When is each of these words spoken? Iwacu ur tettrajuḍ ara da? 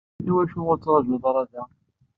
Iwacu 0.27 0.59
ur 0.71 0.77
tettrajuḍ 0.77 1.23
ara 1.29 1.43
da? 1.51 1.63